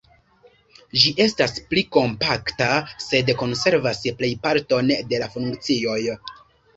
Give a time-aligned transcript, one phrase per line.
[1.01, 2.69] Ĝi estas pli kompakta,
[3.07, 5.99] sed konservas plejparton de la funkcioj.